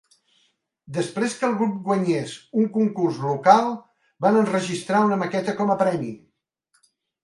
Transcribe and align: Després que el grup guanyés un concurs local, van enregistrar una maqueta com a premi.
Després 0.95 1.35
que 1.41 1.45
el 1.49 1.53
grup 1.59 1.75
guanyés 1.89 2.33
un 2.63 2.67
concurs 2.79 3.23
local, 3.29 3.71
van 4.29 4.43
enregistrar 4.43 5.07
una 5.13 5.25
maqueta 5.25 5.61
com 5.63 5.75
a 5.75 5.81
premi. 5.87 6.15